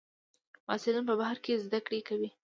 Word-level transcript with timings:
محصلین 0.67 1.03
په 1.09 1.13
بهر 1.19 1.37
کې 1.43 1.61
زده 1.65 1.79
کړې 1.85 1.99
کوي. 2.07 2.29